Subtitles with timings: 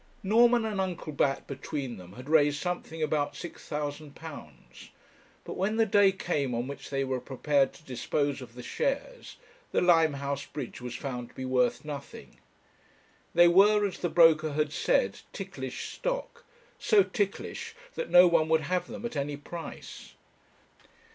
[0.23, 4.89] Norman and Uncle Bat between them had raised something about £6,000;
[5.43, 9.37] but when the day came on which they were prepared to dispose of the shares,
[9.71, 12.39] the Limehouse bridge was found to be worth nothing.
[13.35, 16.45] They were, as the broker had said, ticklish stock;
[16.79, 20.13] so ticklish that no one would have them at any price.